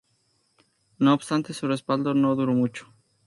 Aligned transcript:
No 0.97 1.13
obstante, 1.13 1.53
su 1.53 1.67
respaldo 1.67 2.15
no 2.15 2.35
duró 2.35 2.53
mucho. 2.55 2.91